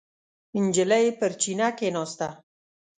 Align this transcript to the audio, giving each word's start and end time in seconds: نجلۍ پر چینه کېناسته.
نجلۍ 0.63 1.05
پر 1.19 1.31
چینه 1.41 1.67
کېناسته. 1.77 2.27